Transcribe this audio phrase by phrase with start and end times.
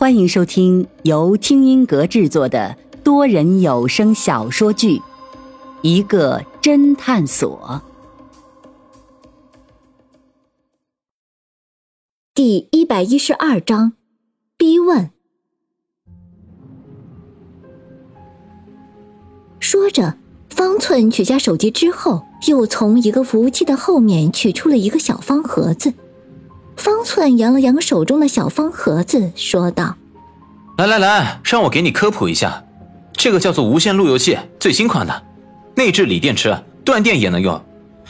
[0.00, 4.96] 欢迎收听由听音阁制作的多人有声小说剧
[5.82, 7.82] 《一个侦探所》
[12.32, 13.92] 第一百一十二章：
[14.56, 15.10] 逼问。
[19.58, 20.16] 说着，
[20.48, 25.92] 方寸取下手机之后，又从一个服务器的后面取出了一个小方盒子。
[26.80, 29.96] 方寸扬了扬手中的小方盒子，说道
[30.78, 32.64] ：“来来来，让我给你科普一下，
[33.12, 35.22] 这个叫做无线路由器，最新款的，
[35.74, 37.62] 内置锂电池，断电也能用。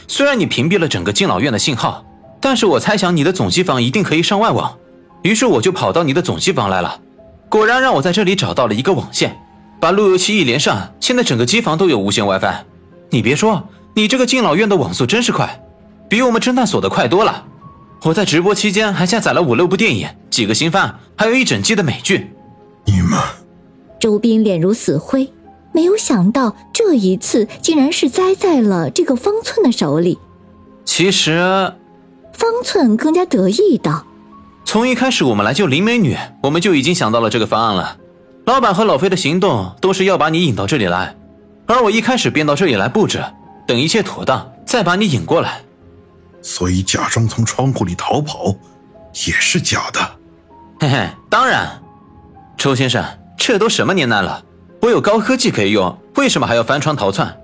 [0.07, 2.05] 虽然你屏蔽了整个敬老院的信号，
[2.41, 4.73] 但是我猜想你的总机房一定可以上外网。
[5.23, 7.01] 于是我就跑到你的总机房来了，
[7.49, 9.37] 果然让我在这里找到了一个网线，
[9.81, 12.55] 把路由器一连上，现在整个机房都有无线 WiFi。
[13.11, 15.61] 你别说，你这个敬老院的网速真是快，
[16.09, 17.47] 比我们侦探所的快多了。”
[18.03, 22.31] 我在直播期间还下载了五六部电影、几个新番，还有一整季的美剧。
[22.87, 23.21] 你们，
[23.99, 25.31] 周斌脸如死灰，
[25.73, 30.19] 没有想到这一次竟然是栽在了这个方寸的手里。
[30.87, 31.75] 其实，
[32.33, 34.07] 方寸更加得意道
[34.65, 37.99] ：“从一开始我们来救林美女，我们就已经想到了这个方案了。
[38.47, 41.15] 老板和老飞的行动都是要把你引到这里来，
[41.67, 43.23] 而我一开始便到这里来布置，
[43.67, 45.61] 等一切妥当，再把你引过来。”
[46.43, 48.55] 所以假装从窗户里逃跑，
[49.27, 50.01] 也是假的。
[50.81, 51.81] 嘿嘿，当然，
[52.57, 53.05] 周先生，
[53.37, 54.43] 这都什么年代了？
[54.81, 57.37] 我有高科技可以用，为什么还要翻窗逃窜？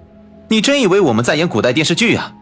[0.48, 2.32] 你真以为我们在演古代电视剧啊？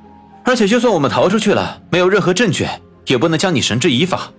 [0.45, 2.67] 而且就算我们逃出去了，没有任何证据，
[3.07, 4.31] 也不能将你绳之以法。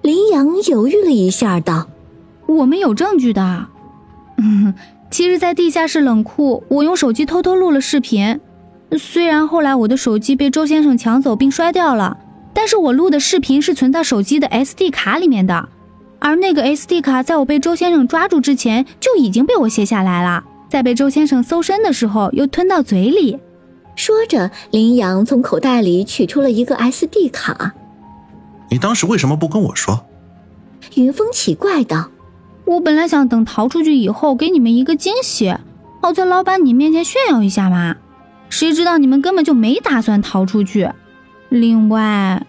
[0.00, 1.86] 林阳犹豫了一下，道
[2.46, 3.66] ：“我们有证据的。
[4.38, 4.74] 嗯，
[5.10, 8.40] 其实，在地下室冷库，我用手机偷偷录了视频。”
[8.98, 12.18] 虽然后来我的手机被周先生抢走并摔掉了，
[12.52, 15.68] 但是我录的视频是存在手机的 SD 卡里面的，
[16.18, 23.38] 而那个 SD 卡在我被周先生抓住之前就已经被我卸下来了，在被周先生搜身的时候又吞到嘴里。
[23.96, 27.72] 说着，林阳从口袋里取出了一个 SD 卡。
[28.70, 30.06] 你当时为什么不跟我说？
[30.94, 32.10] 云峰奇怪道
[32.64, 35.54] ：“我本来想等逃出去以后给你们一个惊喜，
[36.00, 37.96] 好在老板你面前炫耀一下嘛。”
[38.52, 40.90] 谁知道你们根本就没打算逃出去。
[41.48, 42.46] 另外，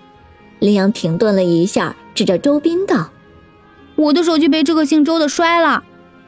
[0.60, 3.10] 林阳停顿了一下，指着周斌道
[3.96, 5.82] ：“我的手机被这个姓周的摔了，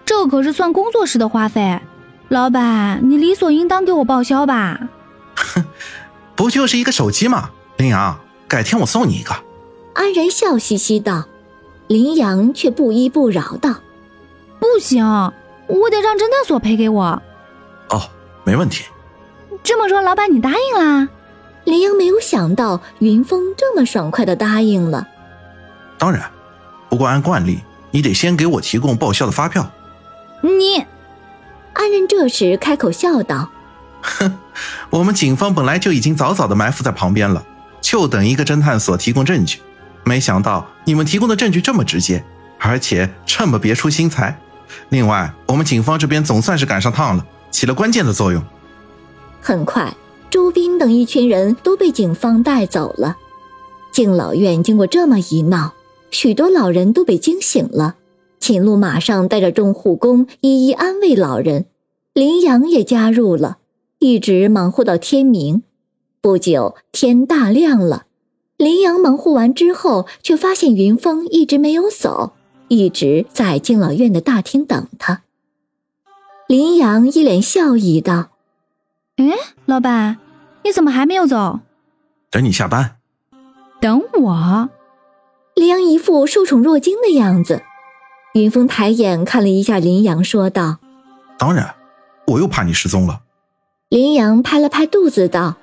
[0.05, 1.81] 这可是算工作室的花费。
[2.29, 4.79] 老板，你理所应当给我报销吧。
[5.35, 5.65] ”“哼，
[6.37, 9.35] 不就是一个手机吗？”林阳，改天我送你一个。
[9.93, 11.25] 安然笑嘻嘻道。
[11.87, 13.75] 林阳却不依不饶道
[14.57, 17.21] ：“不行，我得让侦探所赔给我。
[17.91, 18.01] ”“哦，
[18.45, 18.85] 没问题。”
[19.65, 21.09] 这么说，老板你答应啦？
[21.63, 25.07] 林英没有想到云峰这么爽快的答应了。
[25.97, 26.29] 当然，
[26.87, 29.71] 不过按惯例，你得先给我提供报销的发票。
[30.41, 30.85] 你，
[31.73, 33.49] 安仁这时开口笑道
[34.03, 34.37] ：“哼，
[34.91, 37.43] 我们警方本来就已经早早的埋伏在旁边了，
[37.81, 39.59] 就等一个侦探所提供证据。
[40.03, 42.23] 没想到你们提供的证据这么直接，
[42.59, 44.39] 而且这么别出心裁。
[44.89, 48.39] 另外，我们警方这边总算是赶上趟了，起了关键的作用。”
[49.47, 49.95] 很快，
[50.31, 53.15] 周斌等一群人都被警方带走了。
[53.91, 55.75] 敬老院经过这么一闹，
[56.09, 57.97] 许多老人都被惊醒了。
[58.39, 61.67] 秦璐马上带着众护工一一安慰老人，
[62.15, 63.59] 林阳也加入了，
[63.99, 65.61] 一直忙活到天明。
[66.21, 68.07] 不久天大亮了，
[68.57, 72.33] 林阳忙活完之后，却发现云峰一直没有走，
[72.67, 75.21] 一直在敬老院的大厅等他。
[76.47, 78.29] 林阳一脸笑意道。
[79.17, 79.31] 哎，
[79.65, 80.17] 老板，
[80.63, 81.61] 你怎么还没有走？
[82.29, 82.97] 等你下班。
[83.79, 84.69] 等我？
[85.55, 87.63] 林阳一副受宠若惊的样子。
[88.33, 90.79] 云峰抬眼看了一下林阳，说道
[91.39, 91.75] ：“当然，
[92.27, 93.21] 我又怕你失踪了。”
[93.87, 95.55] 林阳拍了拍肚子，道：“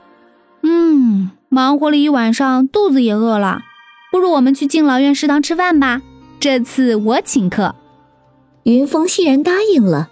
[0.63, 3.61] 嗯，忙活了一晚上，肚子也饿了，
[4.11, 6.01] 不如我们去敬老院食堂吃饭吧。
[6.41, 7.75] 这次我请客。”
[8.65, 10.09] 云峰欣然答应了。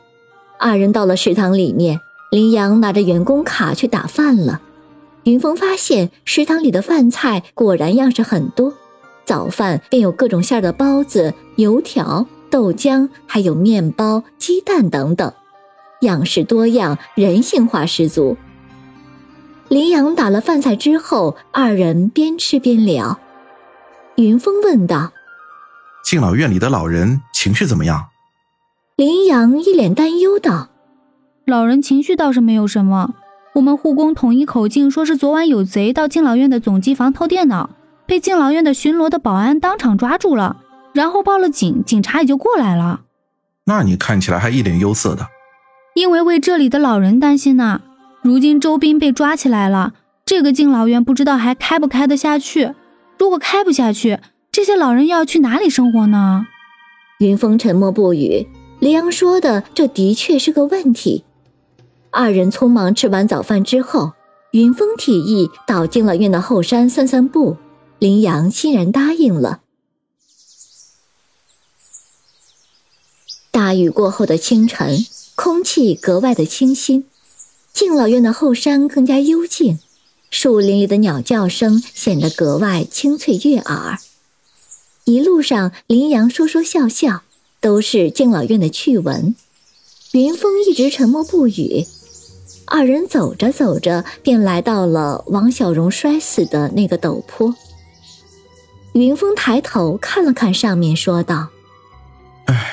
[0.59, 2.01] 二人到了食堂里面。
[2.31, 4.61] 林阳拿着员工卡去打饭了，
[5.25, 8.73] 云峰发现食堂里的饭菜果然样式很多，
[9.25, 15.33] 早饭便有各种馅的包子、油条、豆浆，还有面包、鸡蛋等等，
[16.03, 18.37] 样式多样，人性化十足。
[19.67, 23.19] 林阳打了饭菜之后，二人边吃边聊。
[24.15, 25.13] 云峰问道
[26.05, 28.07] ：“敬老院里的老人情绪怎么样？”
[28.95, 30.70] 林阳一脸担忧道。
[31.51, 33.15] 老人情绪倒是没有什么，
[33.57, 37.71] 我们护工统一口径，说是昨晚有贼到敬老院的总机房偷电脑，
[38.07, 40.59] 被敬老院的巡逻的保安当场抓住了。
[40.95, 43.03] 然后报了警，警察也就过来了。
[43.67, 45.27] 那你看起来还一脸忧色的。
[45.95, 47.83] 因为为这里的老人担心呢。
[48.23, 49.95] 如今周斌被抓起来了，
[50.25, 52.75] 这个敬老院不知道还开不开得下去。
[53.19, 54.19] 如果开不下去，
[54.53, 56.47] 这些老人要去哪里生活呢？
[57.19, 58.47] 云峰沉默不语。
[58.79, 61.25] 林阳说的，这的确是个问题。
[62.13, 64.13] 二人匆忙吃完早饭之后，
[64.51, 67.57] 云峰提议到敬老院的后山散散步，
[68.01, 69.61] 林阳欣然答应了。
[73.53, 77.05] 大雨过后的清晨，空气格外的清新。
[77.73, 79.79] 敬老院的后山更加幽静，
[80.31, 83.99] 树林里的鸟叫声显得格外清脆悦耳。
[85.05, 87.23] 一路上，林阳说说笑笑，
[87.61, 89.37] 都是敬老院的趣闻。
[90.13, 91.87] 云峰一直沉默不语。
[92.71, 97.53] 二人走着走着，便来到了王小荣摔死的那个陡坡。
[98.93, 101.49] 云峰抬头看了看上面，说道
[102.47, 102.73] ：“哎，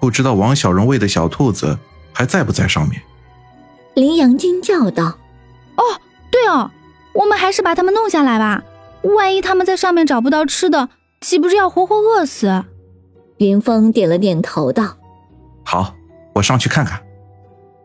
[0.00, 1.78] 不知道王小荣喂的小兔子
[2.12, 3.00] 还在不在上面。”
[3.94, 5.16] 林阳惊叫道
[5.78, 5.82] ：“哦，
[6.30, 6.72] 对哦，
[7.14, 8.64] 我们还是把他们弄下来吧。
[9.02, 10.88] 万一他们在上面找不到吃的，
[11.20, 12.64] 岂不是要活活饿死？”
[13.38, 14.96] 云峰点了点头道
[15.64, 15.94] ：“好，
[16.34, 17.00] 我上去看看。”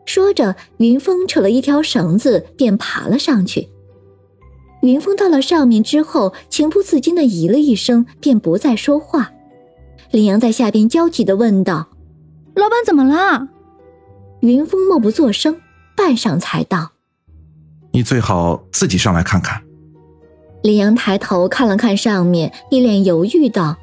[0.04, 3.68] 说着，云峰扯了一条绳子，便爬了上去。
[4.82, 9.32] 云峰到了上面之后，情不自禁的咦了一声，便不再说话。
[10.10, 11.88] 林阳在下边焦急的问道
[12.54, 13.48] ：“老板怎么了？”
[14.40, 15.60] 云峰默不作声。
[15.94, 16.92] 半晌才道
[17.92, 19.62] ：“你最好自己上来看看。”
[20.64, 23.76] 林阳抬头看了看上面，一脸犹豫道：“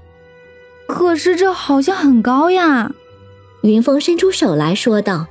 [0.87, 2.91] 可是这好像很高呀。”
[3.61, 5.27] 云峰伸出手来说道：“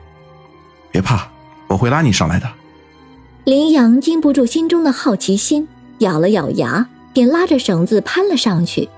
[0.90, 1.28] 别怕，
[1.68, 2.48] 我会拉你上来的。”
[3.44, 5.66] 林阳禁不住心中的好奇心，
[6.00, 8.88] 咬了咬牙，便拉着绳子攀了上去。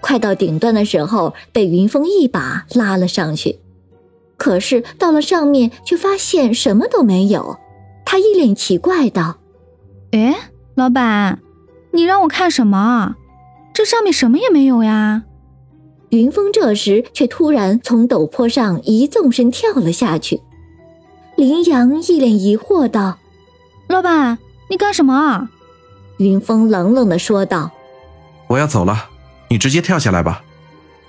[0.00, 3.58] 快到顶端的时候，被云峰一把拉了上去。
[4.36, 7.58] 可是到了上面，却发现什么都没有。
[8.04, 9.38] 他一脸奇怪道
[10.12, 10.34] ：“哎，
[10.74, 11.40] 老板，
[11.90, 13.16] 你让我看什么？
[13.74, 15.24] 这上面什么也没有呀！”
[16.10, 20.40] 云峰这时却突然从陡坡上一纵身跳了下去。
[21.38, 23.16] 林阳一脸疑惑道
[23.86, 24.38] ：“老板，
[24.68, 25.48] 你干什么？”
[26.18, 27.70] 云峰冷冷的说道
[28.48, 29.04] ：“我要走了，
[29.48, 30.42] 你直接跳下来吧。”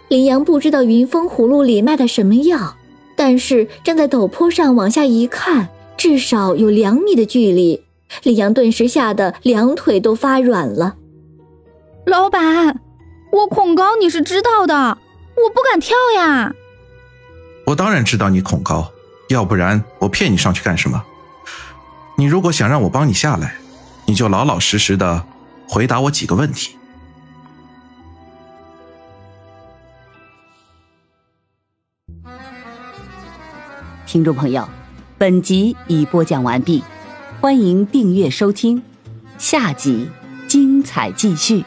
[0.08, 2.76] 林阳不知道云峰葫芦里卖的什么药。
[3.16, 5.68] 但是站在陡坡上往下一看，
[5.98, 7.84] 至少有两米的距离，
[8.22, 10.96] 李阳顿时吓得两腿都发软了。
[12.06, 12.80] 老板，
[13.32, 15.00] 我恐高你是知道的，
[15.36, 16.54] 我不敢跳呀。
[17.66, 18.90] 我当然知道你恐高，
[19.30, 21.04] 要不然我骗你上去干什么？
[22.18, 23.56] 你如果想让我帮你下来，
[24.06, 25.24] 你就老老实实的
[25.68, 26.76] 回答我几个问题。
[34.08, 34.68] 听众朋友，
[35.20, 36.84] 本集已播讲完毕，
[37.40, 38.82] 欢迎订阅收听，
[39.38, 40.10] 下集
[40.48, 41.64] 精彩继续。